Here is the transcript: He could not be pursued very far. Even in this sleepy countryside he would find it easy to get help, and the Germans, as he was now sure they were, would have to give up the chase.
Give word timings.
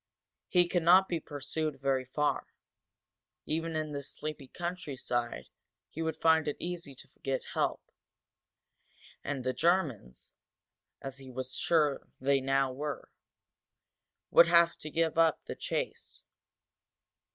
He 0.47 0.67
could 0.67 0.81
not 0.81 1.07
be 1.07 1.19
pursued 1.19 1.79
very 1.79 2.05
far. 2.05 2.47
Even 3.45 3.75
in 3.75 3.91
this 3.91 4.09
sleepy 4.09 4.47
countryside 4.47 5.47
he 5.91 6.01
would 6.01 6.17
find 6.17 6.47
it 6.47 6.55
easy 6.57 6.95
to 6.95 7.07
get 7.21 7.43
help, 7.53 7.83
and 9.23 9.43
the 9.43 9.53
Germans, 9.53 10.31
as 11.03 11.17
he 11.17 11.29
was 11.29 11.49
now 11.55 11.65
sure 11.67 12.07
they 12.19 12.41
were, 12.41 13.11
would 14.31 14.47
have 14.47 14.75
to 14.77 14.89
give 14.89 15.19
up 15.19 15.45
the 15.45 15.55
chase. 15.55 16.23